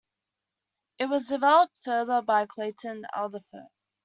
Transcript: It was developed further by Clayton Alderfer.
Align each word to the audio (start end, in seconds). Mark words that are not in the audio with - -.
It 0.97 1.05
was 1.05 1.27
developed 1.27 1.77
further 1.77 2.23
by 2.23 2.47
Clayton 2.47 3.05
Alderfer. 3.15 3.67